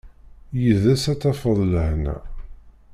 Yid-s 0.61 1.03
ad 1.11 1.19
tafeḍ 1.19 1.59
lehna. 1.73 2.15